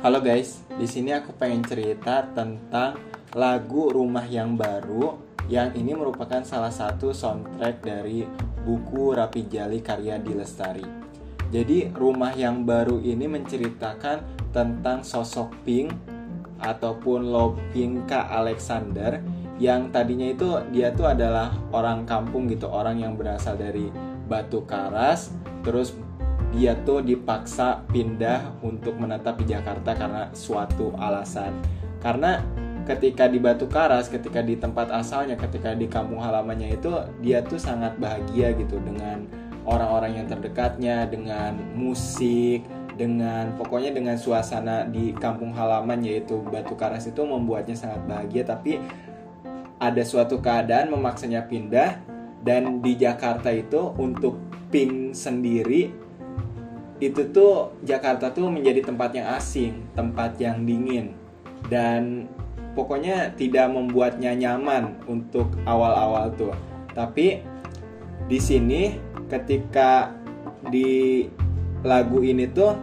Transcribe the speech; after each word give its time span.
Halo 0.00 0.24
guys, 0.24 0.64
di 0.80 0.88
sini 0.88 1.12
aku 1.12 1.36
pengen 1.36 1.60
cerita 1.60 2.24
tentang 2.32 2.96
lagu 3.36 3.92
Rumah 3.92 4.24
yang 4.32 4.56
Baru 4.56 5.20
yang 5.44 5.76
ini 5.76 5.92
merupakan 5.92 6.40
salah 6.40 6.72
satu 6.72 7.12
soundtrack 7.12 7.84
dari 7.84 8.24
buku 8.64 9.12
Rapi 9.12 9.44
Jali 9.52 9.84
karya 9.84 10.16
Dilestari. 10.16 10.88
Jadi 11.52 11.92
Rumah 11.92 12.32
yang 12.32 12.64
Baru 12.64 12.96
ini 13.04 13.28
menceritakan 13.28 14.48
tentang 14.56 15.04
sosok 15.04 15.52
Pink 15.68 15.92
ataupun 16.64 17.28
Lopinka 17.28 18.24
Alexander 18.32 19.20
yang 19.60 19.92
tadinya 19.92 20.32
itu 20.32 20.64
dia 20.72 20.96
tuh 20.96 21.12
adalah 21.12 21.52
orang 21.76 22.08
kampung 22.08 22.48
gitu, 22.48 22.72
orang 22.72 23.04
yang 23.04 23.20
berasal 23.20 23.52
dari 23.52 23.92
Batu 24.24 24.64
Karas, 24.64 25.28
terus 25.60 25.92
dia 26.50 26.74
tuh 26.82 27.02
dipaksa 27.02 27.86
pindah 27.90 28.58
untuk 28.60 28.98
menetap 28.98 29.38
di 29.38 29.54
Jakarta 29.54 29.94
karena 29.94 30.30
suatu 30.34 30.90
alasan. 30.98 31.54
Karena 32.02 32.42
ketika 32.90 33.30
di 33.30 33.38
Batu 33.38 33.70
Karas, 33.70 34.10
ketika 34.10 34.42
di 34.42 34.58
tempat 34.58 34.90
asalnya, 34.90 35.38
ketika 35.38 35.78
di 35.78 35.86
kampung 35.86 36.18
halamannya 36.18 36.74
itu 36.74 36.90
dia 37.22 37.44
tuh 37.46 37.60
sangat 37.60 37.94
bahagia 38.02 38.50
gitu 38.58 38.82
dengan 38.82 39.30
orang-orang 39.62 40.18
yang 40.18 40.26
terdekatnya, 40.26 41.06
dengan 41.06 41.54
musik, 41.78 42.66
dengan 42.98 43.56
pokoknya 43.56 43.96
dengan 43.96 44.16
suasana 44.20 44.84
di 44.84 45.16
kampung 45.16 45.56
halaman 45.56 46.04
yaitu 46.04 46.42
Batu 46.50 46.76
Karas 46.76 47.08
itu 47.08 47.24
membuatnya 47.24 47.72
sangat 47.72 48.04
bahagia 48.04 48.44
tapi 48.44 48.76
ada 49.80 50.04
suatu 50.04 50.36
keadaan 50.44 50.92
memaksanya 50.92 51.48
pindah 51.48 51.96
dan 52.44 52.84
di 52.84 53.00
Jakarta 53.00 53.48
itu 53.48 53.96
untuk 53.96 54.36
Pink 54.68 55.16
sendiri 55.16 56.09
itu 57.00 57.32
tuh 57.32 57.72
Jakarta 57.80 58.28
tuh 58.28 58.52
menjadi 58.52 58.84
tempat 58.84 59.16
yang 59.16 59.26
asing, 59.32 59.88
tempat 59.96 60.36
yang 60.36 60.68
dingin 60.68 61.16
dan 61.72 62.28
pokoknya 62.76 63.32
tidak 63.34 63.72
membuatnya 63.72 64.36
nyaman 64.36 65.00
untuk 65.08 65.50
awal-awal 65.64 66.30
tuh. 66.36 66.54
Tapi 66.92 67.40
di 68.28 68.38
sini 68.38 68.94
ketika 69.32 70.12
di 70.68 71.24
lagu 71.80 72.20
ini 72.20 72.44
tuh 72.52 72.76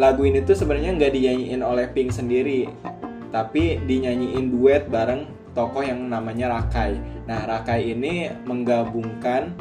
lagu 0.00 0.24
ini 0.24 0.40
tuh 0.40 0.56
sebenarnya 0.56 0.96
nggak 0.96 1.12
dinyanyiin 1.12 1.60
oleh 1.60 1.92
Pink 1.92 2.16
sendiri, 2.16 2.72
tapi 3.28 3.76
dinyanyiin 3.84 4.48
duet 4.48 4.88
bareng 4.88 5.28
tokoh 5.52 5.84
yang 5.84 6.08
namanya 6.08 6.56
Rakai. 6.56 6.96
Nah, 7.28 7.44
Rakai 7.44 7.92
ini 7.92 8.32
menggabungkan 8.48 9.52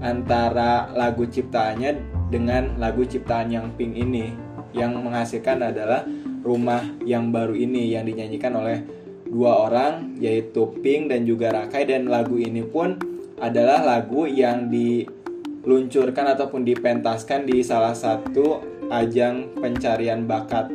antara 0.00 0.88
lagu 0.96 1.28
ciptaannya 1.28 2.21
dengan 2.32 2.80
lagu 2.80 3.04
ciptaan 3.04 3.52
yang 3.52 3.68
Pink 3.76 3.92
ini. 3.92 4.32
Yang 4.72 5.04
menghasilkan 5.04 5.60
adalah 5.60 6.08
rumah 6.40 6.80
yang 7.04 7.28
baru 7.28 7.52
ini 7.52 7.92
yang 7.92 8.08
dinyanyikan 8.08 8.56
oleh 8.56 8.80
dua 9.28 9.68
orang 9.68 10.16
yaitu 10.16 10.64
Pink 10.80 11.12
dan 11.12 11.28
juga 11.28 11.52
Rakai. 11.52 11.84
Dan 11.84 12.08
lagu 12.08 12.40
ini 12.40 12.64
pun 12.64 12.96
adalah 13.36 13.84
lagu 13.84 14.24
yang 14.24 14.72
diluncurkan 14.72 16.32
ataupun 16.32 16.64
dipentaskan 16.64 17.44
di 17.44 17.60
salah 17.60 17.92
satu 17.92 18.64
ajang 18.88 19.52
pencarian 19.60 20.24
bakat 20.24 20.72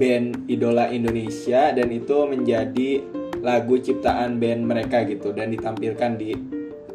band 0.00 0.48
idola 0.48 0.88
Indonesia. 0.88 1.76
Dan 1.76 1.92
itu 1.92 2.24
menjadi 2.24 3.04
lagu 3.44 3.76
ciptaan 3.76 4.40
band 4.40 4.64
mereka 4.64 5.04
gitu 5.04 5.36
dan 5.36 5.52
ditampilkan 5.52 6.16
di 6.16 6.32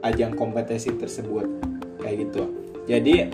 ajang 0.01 0.33
kompetisi 0.33 0.89
tersebut. 0.97 1.45
Kayak 2.01 2.17
gitu. 2.25 2.43
Jadi 2.89 3.29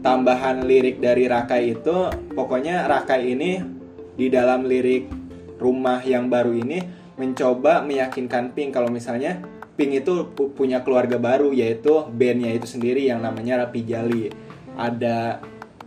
tambahan 0.00 0.62
lirik 0.64 1.02
dari 1.02 1.26
Rakai 1.26 1.74
itu 1.74 2.10
pokoknya 2.32 2.86
Rakai 2.86 3.34
ini 3.34 3.58
di 4.18 4.26
dalam 4.30 4.66
lirik 4.66 5.06
rumah 5.58 6.02
yang 6.02 6.30
baru 6.30 6.54
ini 6.54 6.78
mencoba 7.18 7.82
meyakinkan 7.82 8.54
Pink 8.54 8.74
kalau 8.74 8.88
misalnya 8.88 9.42
Pink 9.78 10.02
itu 10.02 10.26
punya 10.34 10.82
keluarga 10.82 11.18
baru 11.22 11.54
yaitu 11.54 12.06
bandnya 12.10 12.50
itu 12.54 12.66
sendiri 12.66 13.06
yang 13.06 13.22
namanya 13.22 13.66
Rapi 13.66 13.86
Jali. 13.86 14.26
Ada 14.74 15.38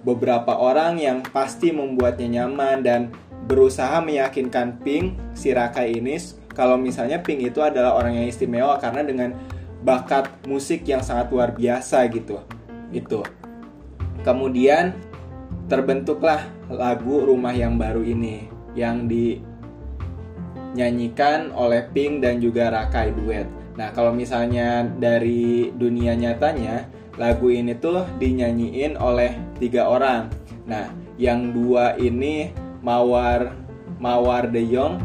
beberapa 0.03 0.55
orang 0.55 0.99
yang 0.99 1.19
pasti 1.23 1.75
membuatnya 1.75 2.43
nyaman 2.43 2.83
dan 2.83 3.01
berusaha 3.47 3.99
meyakinkan 3.99 4.79
Pink 4.79 5.35
si 5.35 5.51
Rakai 5.51 5.99
ini 5.99 6.15
kalau 6.55 6.79
misalnya 6.79 7.19
Pink 7.19 7.51
itu 7.51 7.59
adalah 7.59 7.95
orang 7.99 8.15
yang 8.15 8.27
istimewa 8.27 8.79
karena 8.79 9.03
dengan 9.03 9.35
bakat 9.83 10.27
musik 10.47 10.87
yang 10.87 11.03
sangat 11.03 11.31
luar 11.31 11.51
biasa 11.51 12.07
gitu. 12.11 12.39
Itu 12.91 13.40
Kemudian 14.21 14.93
terbentuklah 15.65 16.45
lagu 16.69 17.25
Rumah 17.25 17.57
yang 17.57 17.73
Baru 17.79 18.03
ini 18.05 18.45
yang 18.77 19.09
dinyanyikan 19.09 21.49
oleh 21.51 21.83
Pink 21.91 22.23
dan 22.23 22.39
juga 22.39 22.71
Rakai 22.71 23.11
duet. 23.17 23.47
Nah, 23.75 23.91
kalau 23.95 24.13
misalnya 24.13 24.83
dari 24.83 25.71
dunia 25.75 26.15
nyatanya, 26.15 26.85
lagu 27.17 27.49
ini 27.51 27.75
tuh 27.75 28.05
dinyanyiin 28.19 28.97
oleh 28.99 29.35
tiga 29.59 29.87
orang. 29.87 30.29
Nah, 30.67 30.91
yang 31.17 31.51
dua 31.51 31.95
ini 31.99 32.51
Mawar 32.81 33.51
Mawar 34.01 34.49
De 34.49 34.65
Jong 34.65 34.97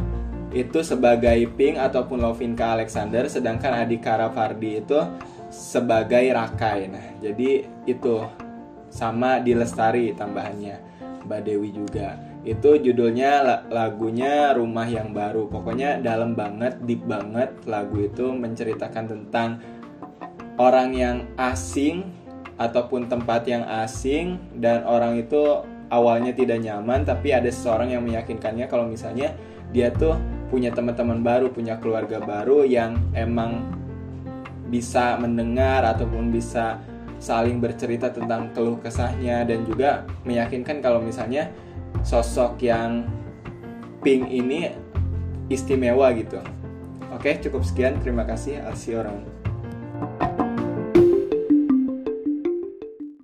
itu 0.55 0.81
sebagai 0.81 1.45
Pink 1.59 1.77
ataupun 1.77 2.23
Lovinka 2.23 2.73
Alexander, 2.73 3.29
sedangkan 3.29 3.85
Adik 3.85 4.01
Karavardi 4.01 4.81
itu 4.81 4.97
sebagai 5.53 6.33
Rakai. 6.33 6.89
Nah, 6.89 7.07
jadi 7.21 7.69
itu 7.85 8.25
sama 8.91 9.43
di 9.43 9.53
Lestari 9.53 10.15
tambahannya 10.15 10.77
Mbak 11.27 11.41
Dewi 11.43 11.71
juga. 11.75 12.17
Itu 12.47 12.79
judulnya 12.79 13.67
lagunya 13.67 14.55
Rumah 14.55 14.87
yang 14.87 15.11
Baru. 15.11 15.51
Pokoknya 15.51 15.99
dalam 15.99 16.39
banget 16.39 16.79
deep 16.87 17.03
banget 17.03 17.51
lagu 17.67 18.07
itu 18.07 18.31
menceritakan 18.31 19.05
tentang 19.11 19.59
orang 20.57 20.95
yang 20.95 21.17
asing 21.37 22.07
ataupun 22.57 23.11
tempat 23.11 23.45
yang 23.45 23.67
asing 23.85 24.41
dan 24.57 24.87
orang 24.89 25.21
itu 25.21 25.61
awalnya 25.93 26.33
tidak 26.33 26.65
nyaman 26.65 27.05
tapi 27.05 27.31
ada 27.37 27.53
seseorang 27.53 27.93
yang 27.93 28.03
meyakinkannya 28.03 28.65
kalau 28.67 28.89
misalnya 28.89 29.37
dia 29.71 29.93
tuh 29.93 30.17
punya 30.49 30.73
teman-teman 30.73 31.21
baru 31.21 31.53
punya 31.53 31.77
keluarga 31.77 32.17
baru 32.23 32.65
yang 32.65 32.97
emang 33.13 33.67
bisa 34.73 35.15
mendengar 35.21 35.85
ataupun 35.85 36.33
bisa 36.33 36.81
saling 37.19 37.59
bercerita 37.59 38.13
tentang 38.13 38.53
keluh 38.53 38.77
kesahnya 38.81 39.45
dan 39.49 39.65
juga 39.65 40.05
meyakinkan 40.29 40.85
kalau 40.85 41.01
misalnya 41.01 41.49
sosok 42.05 42.61
yang 42.61 43.09
Pink 44.05 44.31
ini 44.31 44.71
istimewa 45.51 46.15
gitu. 46.15 46.39
Oke, 47.11 47.39
cukup 47.43 47.67
sekian. 47.67 47.99
Terima 48.03 48.23
kasih. 48.23 48.63
Alsi 48.63 48.95
orang. 48.95 49.46